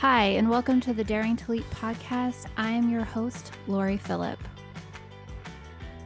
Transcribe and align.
Hi, 0.00 0.24
and 0.24 0.50
welcome 0.50 0.78
to 0.82 0.92
the 0.92 1.02
Daring 1.02 1.36
to 1.36 1.52
Leap 1.52 1.64
podcast. 1.70 2.48
I 2.58 2.70
am 2.70 2.90
your 2.90 3.02
host, 3.02 3.52
Loree 3.66 3.98
Philip. 3.98 4.38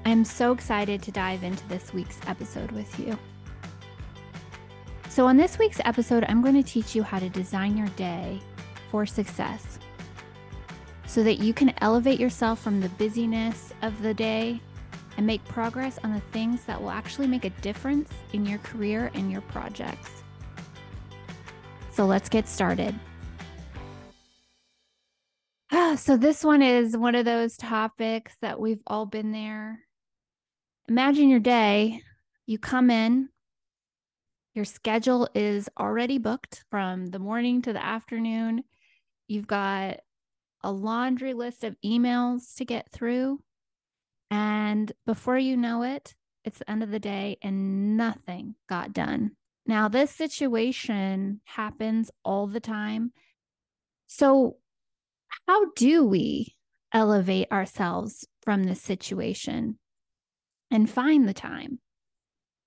I'm 0.04 0.24
so 0.24 0.52
excited 0.52 1.02
to 1.02 1.10
dive 1.10 1.42
into 1.42 1.66
this 1.66 1.92
week's 1.92 2.20
episode 2.28 2.70
with 2.70 3.00
you. 3.00 3.18
So, 5.08 5.26
on 5.26 5.36
this 5.36 5.58
week's 5.58 5.80
episode, 5.84 6.24
I'm 6.28 6.40
going 6.40 6.54
to 6.54 6.62
teach 6.62 6.94
you 6.94 7.02
how 7.02 7.18
to 7.18 7.28
design 7.28 7.76
your 7.76 7.88
day 7.88 8.40
for 8.92 9.06
success 9.06 9.80
so 11.06 11.24
that 11.24 11.40
you 11.40 11.52
can 11.52 11.74
elevate 11.78 12.20
yourself 12.20 12.60
from 12.60 12.80
the 12.80 12.90
busyness 12.90 13.72
of 13.82 14.00
the 14.02 14.14
day 14.14 14.60
and 15.16 15.26
make 15.26 15.44
progress 15.46 15.98
on 16.04 16.14
the 16.14 16.20
things 16.30 16.62
that 16.64 16.80
will 16.80 16.92
actually 16.92 17.26
make 17.26 17.44
a 17.44 17.50
difference 17.50 18.12
in 18.34 18.46
your 18.46 18.60
career 18.60 19.10
and 19.14 19.32
your 19.32 19.42
projects. 19.42 20.22
So, 21.90 22.06
let's 22.06 22.28
get 22.28 22.48
started. 22.48 22.94
So, 25.96 26.16
this 26.16 26.44
one 26.44 26.62
is 26.62 26.96
one 26.96 27.14
of 27.16 27.24
those 27.24 27.56
topics 27.56 28.34
that 28.42 28.60
we've 28.60 28.82
all 28.86 29.06
been 29.06 29.32
there. 29.32 29.80
Imagine 30.88 31.28
your 31.28 31.40
day, 31.40 32.02
you 32.46 32.58
come 32.58 32.90
in, 32.90 33.28
your 34.54 34.64
schedule 34.64 35.28
is 35.34 35.68
already 35.78 36.18
booked 36.18 36.64
from 36.70 37.06
the 37.06 37.18
morning 37.18 37.62
to 37.62 37.72
the 37.72 37.84
afternoon. 37.84 38.64
You've 39.26 39.46
got 39.46 40.00
a 40.62 40.70
laundry 40.70 41.34
list 41.34 41.64
of 41.64 41.76
emails 41.84 42.54
to 42.56 42.64
get 42.64 42.90
through. 42.92 43.40
And 44.30 44.92
before 45.06 45.38
you 45.38 45.56
know 45.56 45.82
it, 45.82 46.14
it's 46.44 46.58
the 46.58 46.70
end 46.70 46.82
of 46.82 46.90
the 46.90 47.00
day 47.00 47.38
and 47.42 47.96
nothing 47.96 48.54
got 48.68 48.92
done. 48.92 49.32
Now, 49.66 49.88
this 49.88 50.10
situation 50.10 51.40
happens 51.44 52.10
all 52.24 52.46
the 52.46 52.60
time. 52.60 53.12
So, 54.06 54.56
how 55.46 55.70
do 55.72 56.04
we 56.04 56.54
elevate 56.92 57.50
ourselves 57.52 58.26
from 58.42 58.64
this 58.64 58.80
situation 58.80 59.78
and 60.70 60.88
find 60.88 61.28
the 61.28 61.34
time 61.34 61.78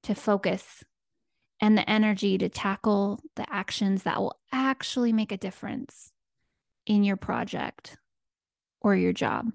to 0.03 0.14
focus 0.14 0.83
and 1.61 1.78
the 1.78 1.89
energy 1.89 2.38
to 2.38 2.50
tackle 2.50 3.22
the 3.36 3.45
actions 3.52 4.03
that 4.03 4.20
will 4.20 4.38
actually 4.52 5.14
make 5.14 5.31
a 5.31 5.38
difference 5.38 6.11
in 6.86 7.03
your 7.03 7.16
project 7.16 7.97
or 8.81 8.95
your 8.95 9.14
job. 9.14 9.48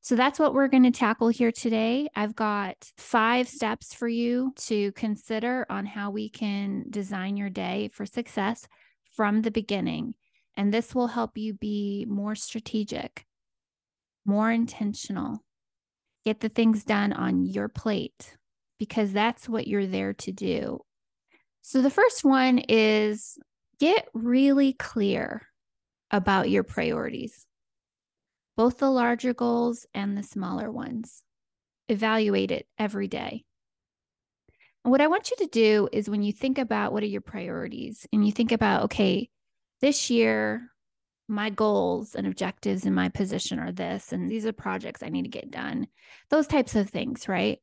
So 0.00 0.14
that's 0.14 0.38
what 0.38 0.54
we're 0.54 0.68
going 0.68 0.84
to 0.84 0.90
tackle 0.90 1.28
here 1.28 1.52
today. 1.52 2.08
I've 2.14 2.36
got 2.36 2.76
five 2.96 3.48
steps 3.48 3.92
for 3.94 4.08
you 4.08 4.52
to 4.66 4.92
consider 4.92 5.66
on 5.68 5.86
how 5.86 6.10
we 6.10 6.28
can 6.28 6.84
design 6.90 7.36
your 7.36 7.50
day 7.50 7.90
for 7.92 8.06
success 8.06 8.68
from 9.12 9.42
the 9.42 9.50
beginning. 9.50 10.14
And 10.56 10.72
this 10.72 10.94
will 10.94 11.08
help 11.08 11.36
you 11.36 11.54
be 11.54 12.06
more 12.08 12.34
strategic, 12.34 13.26
more 14.24 14.50
intentional, 14.50 15.44
get 16.24 16.40
the 16.40 16.48
things 16.48 16.84
done 16.84 17.12
on 17.12 17.44
your 17.44 17.68
plate 17.68 18.36
because 18.78 19.12
that's 19.12 19.48
what 19.48 19.66
you're 19.66 19.86
there 19.86 20.14
to 20.14 20.32
do. 20.32 20.80
So, 21.62 21.82
the 21.82 21.90
first 21.90 22.24
one 22.24 22.58
is 22.68 23.38
get 23.78 24.08
really 24.14 24.72
clear 24.72 25.42
about 26.10 26.50
your 26.50 26.62
priorities, 26.62 27.46
both 28.56 28.78
the 28.78 28.90
larger 28.90 29.34
goals 29.34 29.86
and 29.92 30.16
the 30.16 30.22
smaller 30.22 30.70
ones. 30.70 31.22
Evaluate 31.88 32.50
it 32.50 32.66
every 32.78 33.08
day. 33.08 33.44
What 34.82 35.00
I 35.00 35.08
want 35.08 35.30
you 35.30 35.36
to 35.38 35.46
do 35.46 35.88
is 35.92 36.08
when 36.08 36.22
you 36.22 36.32
think 36.32 36.58
about 36.58 36.92
what 36.92 37.02
are 37.02 37.06
your 37.06 37.20
priorities 37.20 38.06
and 38.12 38.24
you 38.24 38.32
think 38.32 38.52
about, 38.52 38.84
okay, 38.84 39.28
this 39.80 40.10
year, 40.10 40.70
my 41.28 41.50
goals 41.50 42.14
and 42.14 42.26
objectives 42.26 42.86
in 42.86 42.94
my 42.94 43.08
position 43.08 43.58
are 43.58 43.72
this, 43.72 44.12
and 44.12 44.30
these 44.30 44.46
are 44.46 44.52
projects 44.52 45.02
I 45.02 45.08
need 45.08 45.22
to 45.22 45.28
get 45.28 45.50
done, 45.50 45.88
those 46.30 46.46
types 46.46 46.74
of 46.74 46.88
things, 46.88 47.28
right? 47.28 47.58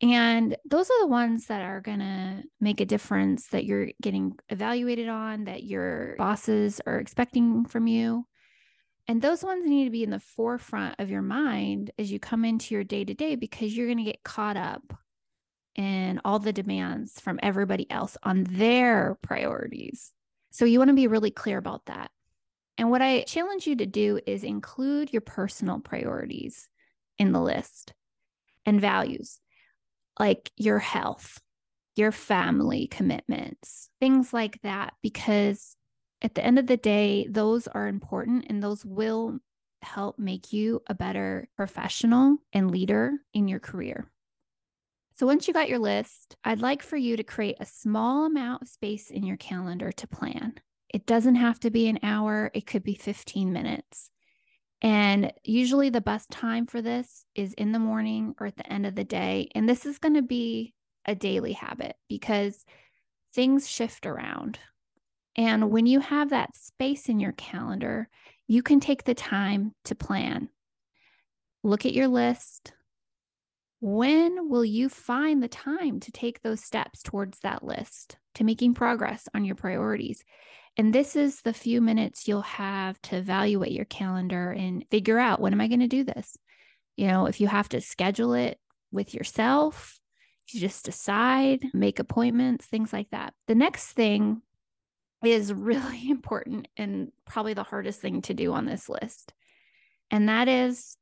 And 0.00 0.56
those 0.64 0.90
are 0.90 1.00
the 1.00 1.08
ones 1.08 1.46
that 1.46 1.62
are 1.62 1.80
going 1.80 1.98
to 1.98 2.42
make 2.60 2.80
a 2.80 2.86
difference 2.86 3.48
that 3.48 3.64
you're 3.64 3.88
getting 4.00 4.36
evaluated 4.48 5.08
on, 5.08 5.44
that 5.44 5.64
your 5.64 6.14
bosses 6.18 6.80
are 6.86 6.98
expecting 6.98 7.64
from 7.64 7.88
you. 7.88 8.24
And 9.08 9.20
those 9.20 9.42
ones 9.42 9.68
need 9.68 9.86
to 9.86 9.90
be 9.90 10.04
in 10.04 10.10
the 10.10 10.20
forefront 10.20 10.96
of 10.98 11.10
your 11.10 11.22
mind 11.22 11.90
as 11.98 12.12
you 12.12 12.20
come 12.20 12.44
into 12.44 12.74
your 12.74 12.84
day 12.84 13.04
to 13.04 13.14
day 13.14 13.34
because 13.34 13.76
you're 13.76 13.86
going 13.86 13.98
to 13.98 14.04
get 14.04 14.22
caught 14.22 14.56
up 14.56 14.82
in 15.74 16.20
all 16.24 16.38
the 16.38 16.52
demands 16.52 17.18
from 17.18 17.40
everybody 17.42 17.90
else 17.90 18.16
on 18.22 18.44
their 18.44 19.18
priorities. 19.22 20.12
So 20.50 20.64
you 20.64 20.78
want 20.78 20.88
to 20.88 20.94
be 20.94 21.06
really 21.06 21.30
clear 21.30 21.58
about 21.58 21.86
that. 21.86 22.10
And 22.76 22.90
what 22.90 23.02
I 23.02 23.22
challenge 23.22 23.66
you 23.66 23.76
to 23.76 23.86
do 23.86 24.20
is 24.26 24.44
include 24.44 25.12
your 25.12 25.20
personal 25.20 25.80
priorities 25.80 26.68
in 27.18 27.32
the 27.32 27.40
list 27.40 27.92
and 28.64 28.80
values 28.80 29.40
like 30.18 30.50
your 30.56 30.78
health, 30.78 31.40
your 31.96 32.12
family 32.12 32.86
commitments, 32.86 33.88
things 34.00 34.32
like 34.32 34.60
that, 34.62 34.94
because 35.02 35.76
at 36.22 36.34
the 36.34 36.44
end 36.44 36.58
of 36.58 36.66
the 36.66 36.76
day, 36.76 37.26
those 37.30 37.68
are 37.68 37.86
important 37.86 38.46
and 38.48 38.62
those 38.62 38.84
will 38.84 39.38
help 39.82 40.18
make 40.18 40.52
you 40.52 40.82
a 40.88 40.94
better 40.94 41.48
professional 41.56 42.38
and 42.52 42.70
leader 42.70 43.12
in 43.32 43.46
your 43.46 43.60
career. 43.60 44.10
So, 45.18 45.26
once 45.26 45.48
you 45.48 45.54
got 45.54 45.68
your 45.68 45.80
list, 45.80 46.36
I'd 46.44 46.60
like 46.60 46.80
for 46.80 46.96
you 46.96 47.16
to 47.16 47.24
create 47.24 47.56
a 47.58 47.66
small 47.66 48.24
amount 48.24 48.62
of 48.62 48.68
space 48.68 49.10
in 49.10 49.24
your 49.24 49.36
calendar 49.36 49.90
to 49.90 50.06
plan. 50.06 50.54
It 50.94 51.06
doesn't 51.06 51.34
have 51.34 51.58
to 51.60 51.72
be 51.72 51.88
an 51.88 51.98
hour, 52.04 52.52
it 52.54 52.68
could 52.68 52.84
be 52.84 52.94
15 52.94 53.52
minutes. 53.52 54.10
And 54.80 55.32
usually 55.42 55.90
the 55.90 56.00
best 56.00 56.30
time 56.30 56.66
for 56.66 56.80
this 56.80 57.24
is 57.34 57.52
in 57.54 57.72
the 57.72 57.80
morning 57.80 58.36
or 58.38 58.46
at 58.46 58.56
the 58.56 58.72
end 58.72 58.86
of 58.86 58.94
the 58.94 59.02
day. 59.02 59.48
And 59.56 59.68
this 59.68 59.86
is 59.86 59.98
going 59.98 60.14
to 60.14 60.22
be 60.22 60.72
a 61.04 61.16
daily 61.16 61.54
habit 61.54 61.96
because 62.08 62.64
things 63.34 63.68
shift 63.68 64.06
around. 64.06 64.60
And 65.34 65.72
when 65.72 65.86
you 65.86 65.98
have 65.98 66.30
that 66.30 66.56
space 66.56 67.08
in 67.08 67.18
your 67.18 67.32
calendar, 67.32 68.08
you 68.46 68.62
can 68.62 68.78
take 68.78 69.02
the 69.02 69.14
time 69.14 69.74
to 69.86 69.96
plan. 69.96 70.48
Look 71.64 71.86
at 71.86 71.92
your 71.92 72.06
list. 72.06 72.72
When 73.80 74.48
will 74.48 74.64
you 74.64 74.88
find 74.88 75.42
the 75.42 75.48
time 75.48 76.00
to 76.00 76.12
take 76.12 76.42
those 76.42 76.64
steps 76.64 77.02
towards 77.02 77.38
that 77.40 77.62
list, 77.62 78.16
to 78.34 78.44
making 78.44 78.74
progress 78.74 79.28
on 79.34 79.44
your 79.44 79.54
priorities? 79.54 80.24
And 80.76 80.92
this 80.92 81.14
is 81.14 81.42
the 81.42 81.52
few 81.52 81.80
minutes 81.80 82.26
you'll 82.26 82.42
have 82.42 83.00
to 83.02 83.16
evaluate 83.16 83.72
your 83.72 83.84
calendar 83.84 84.50
and 84.50 84.84
figure 84.90 85.18
out 85.18 85.40
when 85.40 85.52
am 85.52 85.60
I 85.60 85.68
going 85.68 85.80
to 85.80 85.88
do 85.88 86.04
this? 86.04 86.36
You 86.96 87.06
know, 87.06 87.26
if 87.26 87.40
you 87.40 87.46
have 87.46 87.68
to 87.70 87.80
schedule 87.80 88.34
it 88.34 88.58
with 88.90 89.14
yourself, 89.14 89.98
you 90.48 90.60
just 90.60 90.84
decide, 90.84 91.64
make 91.72 91.98
appointments, 91.98 92.66
things 92.66 92.92
like 92.92 93.10
that. 93.10 93.34
The 93.46 93.54
next 93.54 93.92
thing 93.92 94.42
is 95.24 95.52
really 95.52 96.10
important 96.10 96.66
and 96.76 97.12
probably 97.26 97.54
the 97.54 97.62
hardest 97.62 98.00
thing 98.00 98.22
to 98.22 98.34
do 98.34 98.52
on 98.52 98.64
this 98.64 98.88
list. 98.88 99.32
And 100.10 100.28
that 100.28 100.48
is 100.48 100.96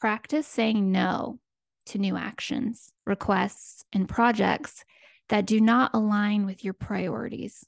practice 0.00 0.46
saying 0.46 0.92
no 0.92 1.38
to 1.84 1.98
new 1.98 2.16
actions, 2.16 2.92
requests, 3.06 3.84
and 3.92 4.08
projects 4.08 4.84
that 5.28 5.46
do 5.46 5.60
not 5.60 5.92
align 5.94 6.46
with 6.46 6.64
your 6.64 6.74
priorities. 6.74 7.64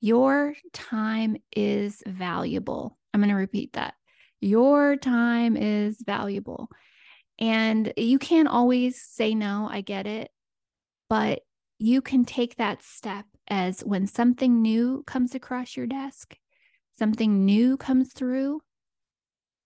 Your 0.00 0.54
time 0.72 1.36
is 1.54 2.02
valuable. 2.06 2.98
I'm 3.14 3.20
going 3.20 3.30
to 3.30 3.36
repeat 3.36 3.74
that. 3.74 3.94
Your 4.40 4.96
time 4.96 5.56
is 5.56 5.96
valuable. 6.04 6.68
And 7.38 7.92
you 7.96 8.18
can't 8.18 8.48
always 8.48 9.00
say 9.00 9.34
no. 9.34 9.68
I 9.70 9.80
get 9.80 10.06
it. 10.06 10.30
But 11.08 11.40
you 11.78 12.02
can 12.02 12.24
take 12.24 12.56
that 12.56 12.82
step 12.82 13.26
as 13.48 13.80
when 13.80 14.06
something 14.06 14.62
new 14.62 15.02
comes 15.06 15.34
across 15.34 15.76
your 15.76 15.86
desk, 15.86 16.36
something 16.98 17.44
new 17.44 17.76
comes 17.76 18.12
through, 18.12 18.60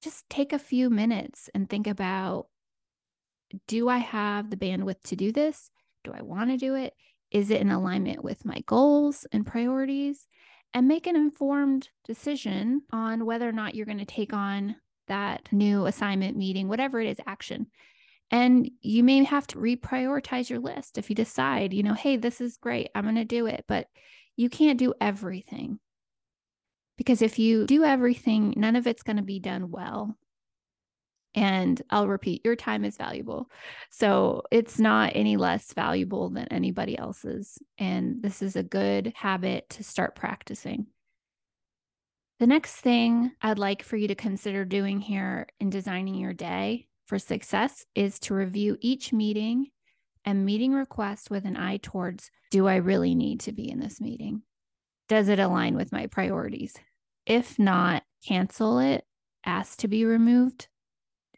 just 0.02 0.28
take 0.28 0.52
a 0.52 0.58
few 0.58 0.90
minutes 0.90 1.50
and 1.54 1.68
think 1.68 1.86
about 1.86 2.46
do 3.66 3.88
I 3.88 3.98
have 3.98 4.50
the 4.50 4.56
bandwidth 4.56 5.02
to 5.04 5.16
do 5.16 5.32
this? 5.32 5.70
Do 6.04 6.12
I 6.12 6.22
want 6.22 6.50
to 6.50 6.56
do 6.56 6.74
it? 6.74 6.94
Is 7.30 7.50
it 7.50 7.60
in 7.60 7.70
alignment 7.70 8.22
with 8.22 8.44
my 8.44 8.62
goals 8.66 9.26
and 9.32 9.46
priorities? 9.46 10.26
And 10.74 10.88
make 10.88 11.06
an 11.06 11.16
informed 11.16 11.88
decision 12.04 12.82
on 12.92 13.24
whether 13.24 13.48
or 13.48 13.52
not 13.52 13.74
you're 13.74 13.86
going 13.86 13.98
to 13.98 14.04
take 14.04 14.32
on 14.32 14.76
that 15.08 15.48
new 15.52 15.86
assignment, 15.86 16.36
meeting, 16.36 16.68
whatever 16.68 17.00
it 17.00 17.08
is, 17.08 17.18
action. 17.26 17.68
And 18.30 18.70
you 18.82 19.02
may 19.02 19.24
have 19.24 19.46
to 19.48 19.58
reprioritize 19.58 20.50
your 20.50 20.58
list 20.58 20.98
if 20.98 21.08
you 21.08 21.16
decide, 21.16 21.72
you 21.72 21.82
know, 21.82 21.94
hey, 21.94 22.16
this 22.16 22.40
is 22.40 22.56
great. 22.56 22.90
I'm 22.94 23.04
going 23.04 23.14
to 23.14 23.24
do 23.24 23.46
it. 23.46 23.64
But 23.68 23.86
you 24.36 24.50
can't 24.50 24.78
do 24.78 24.92
everything. 25.00 25.78
Because 26.98 27.22
if 27.22 27.38
you 27.38 27.66
do 27.66 27.84
everything, 27.84 28.54
none 28.56 28.76
of 28.76 28.86
it's 28.86 29.02
going 29.02 29.16
to 29.16 29.22
be 29.22 29.38
done 29.38 29.70
well. 29.70 30.16
And 31.36 31.80
I'll 31.90 32.08
repeat, 32.08 32.44
your 32.44 32.56
time 32.56 32.84
is 32.84 32.96
valuable. 32.96 33.50
So 33.90 34.42
it's 34.50 34.80
not 34.80 35.12
any 35.14 35.36
less 35.36 35.74
valuable 35.74 36.30
than 36.30 36.48
anybody 36.48 36.98
else's. 36.98 37.58
And 37.78 38.22
this 38.22 38.40
is 38.40 38.56
a 38.56 38.62
good 38.62 39.12
habit 39.14 39.68
to 39.70 39.84
start 39.84 40.16
practicing. 40.16 40.86
The 42.38 42.46
next 42.46 42.76
thing 42.76 43.32
I'd 43.42 43.58
like 43.58 43.82
for 43.82 43.96
you 43.96 44.08
to 44.08 44.14
consider 44.14 44.64
doing 44.64 45.00
here 45.00 45.46
in 45.60 45.70
designing 45.70 46.16
your 46.16 46.32
day 46.32 46.88
for 47.06 47.18
success 47.18 47.84
is 47.94 48.18
to 48.20 48.34
review 48.34 48.76
each 48.80 49.12
meeting 49.12 49.68
and 50.24 50.44
meeting 50.44 50.72
request 50.72 51.30
with 51.30 51.44
an 51.44 51.56
eye 51.56 51.78
towards 51.78 52.30
do 52.50 52.66
I 52.66 52.76
really 52.76 53.14
need 53.14 53.40
to 53.40 53.52
be 53.52 53.70
in 53.70 53.78
this 53.78 54.00
meeting? 54.00 54.42
Does 55.08 55.28
it 55.28 55.38
align 55.38 55.76
with 55.76 55.92
my 55.92 56.06
priorities? 56.06 56.74
If 57.26 57.58
not, 57.58 58.02
cancel 58.26 58.78
it, 58.80 59.04
ask 59.44 59.78
to 59.78 59.88
be 59.88 60.04
removed. 60.04 60.68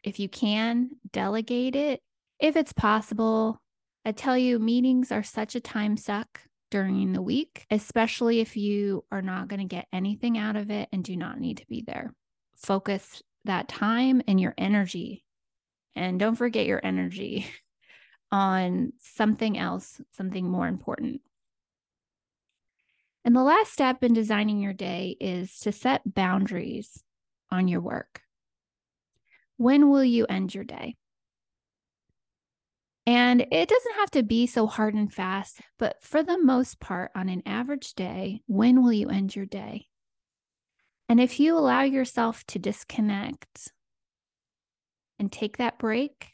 If 0.03 0.19
you 0.19 0.29
can, 0.29 0.91
delegate 1.11 1.75
it. 1.75 2.01
If 2.39 2.55
it's 2.55 2.73
possible, 2.73 3.61
I 4.05 4.11
tell 4.11 4.37
you, 4.37 4.59
meetings 4.59 5.11
are 5.11 5.23
such 5.23 5.55
a 5.55 5.59
time 5.59 5.97
suck 5.97 6.41
during 6.71 7.13
the 7.13 7.21
week, 7.21 7.65
especially 7.69 8.39
if 8.39 8.55
you 8.55 9.03
are 9.11 9.21
not 9.21 9.47
going 9.47 9.59
to 9.59 9.65
get 9.65 9.87
anything 9.91 10.37
out 10.37 10.55
of 10.55 10.69
it 10.69 10.87
and 10.91 11.03
do 11.03 11.15
not 11.15 11.39
need 11.39 11.57
to 11.57 11.65
be 11.67 11.83
there. 11.85 12.13
Focus 12.55 13.21
that 13.45 13.67
time 13.67 14.21
and 14.27 14.39
your 14.39 14.53
energy. 14.57 15.23
And 15.95 16.19
don't 16.19 16.35
forget 16.35 16.65
your 16.65 16.79
energy 16.83 17.47
on 18.31 18.93
something 18.99 19.57
else, 19.57 19.99
something 20.11 20.49
more 20.49 20.67
important. 20.67 21.21
And 23.25 23.35
the 23.35 23.43
last 23.43 23.73
step 23.73 24.03
in 24.03 24.13
designing 24.13 24.61
your 24.61 24.73
day 24.73 25.17
is 25.19 25.59
to 25.59 25.71
set 25.71 26.13
boundaries 26.13 27.03
on 27.51 27.67
your 27.67 27.81
work. 27.81 28.21
When 29.59 29.89
will 29.89 30.05
you 30.05 30.25
end 30.25 30.55
your 30.55 30.63
day? 30.63 30.95
And 33.05 33.41
it 33.41 33.67
doesn't 33.67 33.95
have 33.95 34.11
to 34.11 34.23
be 34.23 34.47
so 34.47 34.67
hard 34.67 34.93
and 34.93 35.13
fast, 35.13 35.59
but 35.77 35.97
for 36.01 36.23
the 36.23 36.41
most 36.41 36.79
part, 36.79 37.11
on 37.13 37.27
an 37.27 37.43
average 37.45 37.93
day, 37.93 38.39
when 38.47 38.81
will 38.81 38.93
you 38.93 39.09
end 39.09 39.35
your 39.35 39.45
day? 39.45 39.87
And 41.09 41.19
if 41.19 41.41
you 41.41 41.57
allow 41.57 41.81
yourself 41.81 42.45
to 42.45 42.57
disconnect 42.57 43.73
and 45.19 45.29
take 45.29 45.57
that 45.57 45.77
break, 45.77 46.29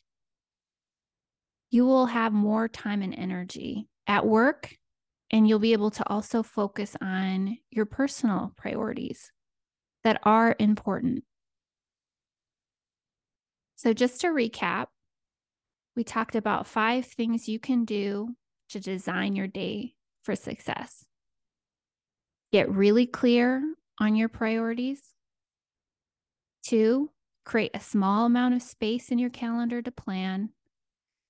you 1.71 1.87
will 1.87 2.05
have 2.05 2.31
more 2.31 2.67
time 2.67 3.01
and 3.01 3.15
energy 3.15 3.87
at 4.05 4.27
work, 4.27 4.77
and 5.31 5.47
you'll 5.47 5.57
be 5.57 5.73
able 5.73 5.89
to 5.89 6.07
also 6.07 6.43
focus 6.43 6.95
on 7.01 7.57
your 7.71 7.87
personal 7.87 8.53
priorities 8.55 9.31
that 10.03 10.21
are 10.21 10.55
important. 10.59 11.23
So, 13.85 13.93
just 13.93 14.19
to 14.21 14.29
recap, 14.29 14.87
we 15.95 16.03
talked 16.03 16.35
about 16.35 16.65
five 16.65 17.05
things 17.05 17.47
you 17.47 17.59
can 17.59 17.85
do 17.85 18.29
to 18.69 18.79
design 18.79 19.35
your 19.35 19.45
day 19.45 19.93
for 20.23 20.35
success. 20.35 21.05
Get 22.51 22.71
really 22.71 23.05
clear 23.05 23.61
on 23.99 24.15
your 24.15 24.27
priorities. 24.27 25.03
Two, 26.63 27.11
create 27.45 27.75
a 27.75 27.79
small 27.79 28.25
amount 28.25 28.55
of 28.55 28.63
space 28.63 29.09
in 29.09 29.19
your 29.19 29.29
calendar 29.29 29.83
to 29.83 29.91
plan. 29.91 30.49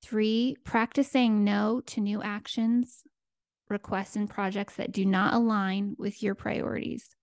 Three, 0.02 0.56
practice 0.64 1.12
saying 1.12 1.44
no 1.44 1.82
to 1.88 2.00
new 2.00 2.24
actions, 2.24 3.02
requests, 3.68 4.16
and 4.16 4.30
projects 4.30 4.76
that 4.76 4.94
do 4.94 5.06
not 5.06 5.34
align 5.34 5.98
with 6.00 6.24
your 6.24 6.36
priorities. 6.36 7.18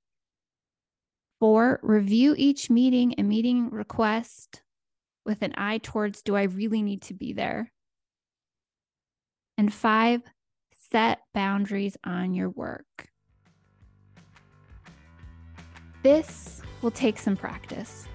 Four, 1.41 1.81
review 1.83 2.35
each 2.37 2.69
meeting 2.69 3.15
and 3.15 3.31
meeting 3.31 3.71
request 3.71 4.61
with 5.25 5.43
an 5.43 5.53
eye 5.57 5.79
towards 5.79 6.23
do 6.23 6.37
I 6.37 6.45
really 6.45 6.83
need 6.83 7.03
to 7.03 7.15
be 7.15 7.33
there? 7.33 7.73
And 9.57 9.73
five, 9.73 10.23
set 10.91 11.21
boundaries 11.35 11.97
on 12.05 12.35
your 12.35 12.51
work. 12.51 13.09
This 16.03 16.63
will 16.81 16.91
take 16.91 17.19
some 17.19 17.37
practice. 17.37 18.09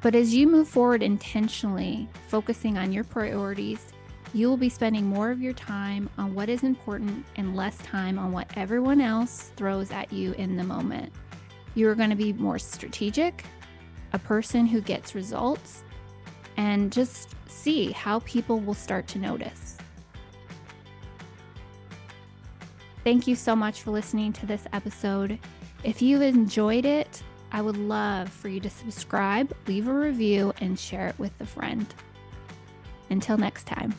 But 0.00 0.14
as 0.14 0.34
you 0.34 0.46
move 0.46 0.68
forward 0.68 1.02
intentionally, 1.02 2.08
focusing 2.28 2.76
on 2.78 2.92
your 2.92 3.04
priorities, 3.04 3.92
you 4.34 4.48
will 4.48 4.56
be 4.56 4.68
spending 4.68 5.06
more 5.06 5.30
of 5.30 5.40
your 5.40 5.52
time 5.52 6.10
on 6.18 6.34
what 6.34 6.48
is 6.48 6.62
important 6.62 7.24
and 7.36 7.56
less 7.56 7.78
time 7.78 8.18
on 8.18 8.32
what 8.32 8.50
everyone 8.56 9.00
else 9.00 9.52
throws 9.56 9.90
at 9.92 10.12
you 10.12 10.32
in 10.32 10.56
the 10.56 10.64
moment. 10.64 11.12
You 11.74 11.88
are 11.88 11.94
going 11.94 12.10
to 12.10 12.16
be 12.16 12.32
more 12.32 12.58
strategic, 12.58 13.44
a 14.12 14.18
person 14.18 14.66
who 14.66 14.80
gets 14.80 15.14
results, 15.14 15.84
and 16.56 16.92
just 16.92 17.34
see 17.48 17.92
how 17.92 18.20
people 18.20 18.60
will 18.60 18.74
start 18.74 19.06
to 19.08 19.18
notice. 19.18 19.78
Thank 23.02 23.26
you 23.26 23.36
so 23.36 23.54
much 23.54 23.82
for 23.82 23.90
listening 23.90 24.32
to 24.34 24.46
this 24.46 24.66
episode. 24.72 25.38
If 25.82 26.00
you've 26.00 26.22
enjoyed 26.22 26.86
it, 26.86 27.22
I 27.52 27.60
would 27.60 27.76
love 27.76 28.30
for 28.30 28.48
you 28.48 28.60
to 28.60 28.70
subscribe, 28.70 29.54
leave 29.66 29.86
a 29.86 29.92
review, 29.92 30.54
and 30.60 30.78
share 30.78 31.08
it 31.08 31.18
with 31.18 31.32
a 31.40 31.46
friend. 31.46 31.86
Until 33.10 33.36
next 33.36 33.66
time. 33.66 33.94